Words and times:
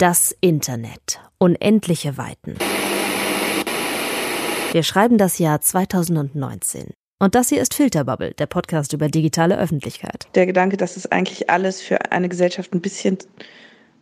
Das 0.00 0.34
Internet. 0.40 1.20
Unendliche 1.36 2.16
Weiten. 2.16 2.56
Wir 4.72 4.82
schreiben 4.82 5.18
das 5.18 5.38
Jahr 5.38 5.60
2019. 5.60 6.94
Und 7.18 7.34
das 7.34 7.50
hier 7.50 7.60
ist 7.60 7.74
Filterbubble, 7.74 8.32
der 8.32 8.46
Podcast 8.46 8.94
über 8.94 9.08
digitale 9.08 9.58
Öffentlichkeit. 9.58 10.26
Der 10.34 10.46
Gedanke, 10.46 10.78
dass 10.78 10.96
es 10.96 11.12
eigentlich 11.12 11.50
alles 11.50 11.82
für 11.82 12.12
eine 12.12 12.30
Gesellschaft 12.30 12.72
ein 12.72 12.80
bisschen 12.80 13.18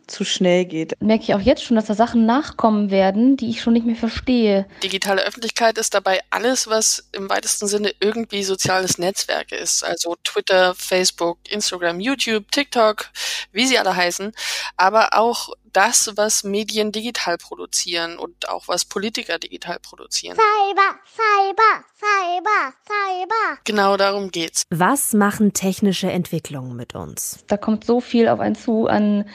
zu 0.09 0.25
schnell 0.25 0.65
geht. 0.65 0.93
Merke 1.01 1.23
ich 1.23 1.33
auch 1.33 1.39
jetzt 1.39 1.63
schon, 1.63 1.75
dass 1.75 1.85
da 1.85 1.93
Sachen 1.93 2.25
nachkommen 2.25 2.91
werden, 2.91 3.37
die 3.37 3.49
ich 3.49 3.61
schon 3.61 3.73
nicht 3.73 3.85
mehr 3.85 3.95
verstehe. 3.95 4.67
Digitale 4.83 5.23
Öffentlichkeit 5.23 5.77
ist 5.77 5.93
dabei 5.93 6.19
alles, 6.29 6.67
was 6.67 7.09
im 7.11 7.29
weitesten 7.29 7.67
Sinne 7.67 7.93
irgendwie 7.99 8.43
soziales 8.43 8.97
Netzwerk 8.97 9.51
ist. 9.51 9.83
Also 9.83 10.15
Twitter, 10.23 10.75
Facebook, 10.75 11.37
Instagram, 11.49 11.99
YouTube, 11.99 12.51
TikTok, 12.51 13.09
wie 13.51 13.65
sie 13.65 13.79
alle 13.79 13.95
heißen. 13.95 14.31
Aber 14.77 15.09
auch 15.13 15.49
das, 15.73 16.11
was 16.15 16.43
Medien 16.43 16.91
digital 16.91 17.37
produzieren 17.37 18.17
und 18.17 18.49
auch 18.49 18.67
was 18.67 18.85
Politiker 18.85 19.37
digital 19.37 19.79
produzieren. 19.79 20.35
Cyber, 20.35 20.99
Cyber, 21.05 21.85
Cyber, 21.95 22.73
Cyber. 22.85 23.59
Genau 23.65 23.97
darum 23.97 24.31
geht's. 24.31 24.63
Was 24.69 25.13
machen 25.13 25.53
technische 25.53 26.09
Entwicklungen 26.11 26.75
mit 26.75 26.95
uns? 26.95 27.43
Da 27.47 27.57
kommt 27.57 27.85
so 27.85 28.01
viel 28.01 28.27
auf 28.27 28.39
einen 28.39 28.55
zu 28.55 28.87
an 28.87 29.25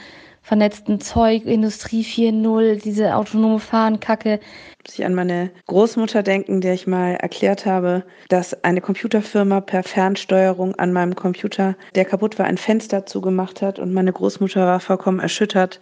vernetzten 0.45 1.01
Zeug, 1.01 1.45
Industrie 1.45 2.03
4.0, 2.03 2.79
diese 2.81 3.15
autonome 3.15 3.59
Fahrenkacke. 3.59 4.39
Muss 4.85 4.99
ich 4.99 5.03
an 5.03 5.15
meine 5.15 5.49
Großmutter 5.65 6.21
denken, 6.21 6.61
der 6.61 6.75
ich 6.75 6.85
mal 6.85 7.15
erklärt 7.15 7.65
habe, 7.65 8.03
dass 8.29 8.63
eine 8.63 8.79
Computerfirma 8.79 9.61
per 9.61 9.81
Fernsteuerung 9.81 10.75
an 10.75 10.93
meinem 10.93 11.15
Computer, 11.15 11.75
der 11.95 12.05
kaputt 12.05 12.37
war, 12.37 12.45
ein 12.45 12.59
Fenster 12.59 13.07
zugemacht 13.07 13.63
hat 13.63 13.79
und 13.79 13.91
meine 13.91 14.13
Großmutter 14.13 14.67
war 14.67 14.79
vollkommen 14.79 15.19
erschüttert, 15.19 15.79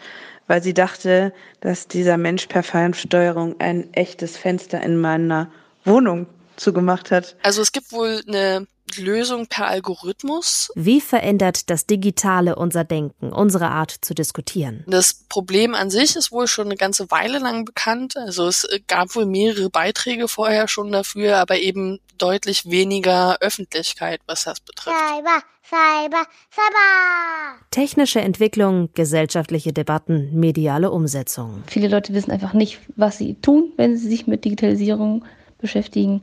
weil 0.48 0.64
sie 0.64 0.74
dachte, 0.74 1.34
dass 1.60 1.90
dieser 1.90 2.16
Mensch 2.16 2.48
per 2.48 2.64
Fernsteuerung 2.64 3.60
ein 3.60 3.94
echtes 3.94 4.38
Fenster 4.38 4.82
in 4.82 4.96
meiner 4.96 5.52
Wohnung 5.84 6.26
zugemacht 6.56 7.12
hat. 7.12 7.36
Also 7.44 7.62
es 7.62 7.74
gibt 7.74 7.92
wohl 7.92 8.22
eine 8.28 8.66
Lösung 8.98 9.48
per 9.48 9.68
Algorithmus. 9.68 10.72
Wie 10.76 11.02
verändert 11.02 11.70
das 11.70 11.86
Digitale 11.86 12.56
unser 12.56 12.84
Denken, 12.84 13.32
unsere 13.32 13.70
Art 13.70 13.92
zu 14.02 14.14
diskutieren? 14.14 14.84
Das 14.88 15.14
Problem 15.14 15.74
an 15.74 15.90
sich 15.90 16.16
ist 16.16 16.32
wohl 16.32 16.48
schon 16.48 16.68
eine 16.68 16.76
ganze 16.76 17.10
Weile 17.12 17.40
lang 17.40 17.66
bekannt. 17.66 18.16
Also 18.18 18.48
es 18.48 18.68
gab 18.88 19.16
wohl 19.16 19.26
mehrere 19.26 19.70
Beiträge 19.70 20.28
vorher 20.28 20.68
schon 20.68 20.92
dafür, 20.92 21.38
aber 21.38 21.58
eben 21.58 22.00
deutlich 22.18 22.70
weniger 22.70 23.38
Öffentlichkeit, 23.42 24.22
was 24.28 24.44
das 24.44 24.60
betrifft. 24.60 24.96
Cyber, 24.96 25.42
Cyber, 25.68 26.26
Cyber. 26.52 27.60
Technische 27.72 28.22
Entwicklung, 28.22 28.90
gesellschaftliche 28.94 29.74
Debatten, 29.74 30.30
mediale 30.40 30.92
Umsetzung. 30.92 31.64
Viele 31.68 31.88
Leute 31.88 32.14
wissen 32.14 32.32
einfach 32.32 32.54
nicht, 32.54 32.80
was 32.96 33.18
sie 33.18 33.36
tun, 33.36 33.74
wenn 33.78 33.98
sie 33.98 34.08
sich 34.10 34.28
mit 34.28 34.46
Digitalisierung 34.46 35.26
beschäftigen 35.58 36.22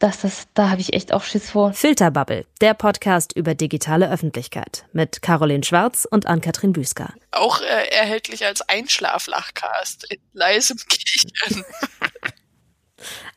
dass 0.00 0.22
das, 0.22 0.48
da 0.54 0.70
habe 0.70 0.80
ich 0.80 0.94
echt 0.94 1.12
auch 1.12 1.22
Schiss 1.22 1.50
vor. 1.50 1.72
Filterbubble, 1.72 2.46
der 2.60 2.74
Podcast 2.74 3.32
über 3.36 3.54
digitale 3.54 4.10
Öffentlichkeit 4.10 4.86
mit 4.92 5.22
Caroline 5.22 5.62
Schwarz 5.62 6.08
und 6.10 6.26
Ann-Kathrin 6.26 6.72
Büsker. 6.72 7.14
Auch 7.30 7.60
äh, 7.60 7.88
erhältlich 7.90 8.44
als 8.44 8.62
Einschlaflachcast 8.62 10.10
in 10.10 10.18
leisem 10.32 10.78
Kichern. 10.88 11.64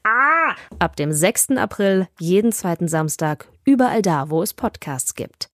ah! 0.03 0.55
Ab 0.79 0.95
dem 0.95 1.11
6. 1.11 1.51
April 1.57 2.07
jeden 2.19 2.51
zweiten 2.51 2.87
Samstag 2.87 3.47
überall 3.65 4.01
da, 4.01 4.29
wo 4.29 4.41
es 4.41 4.53
Podcasts 4.53 5.15
gibt. 5.15 5.52